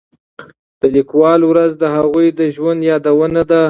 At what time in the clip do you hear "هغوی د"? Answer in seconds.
1.95-2.41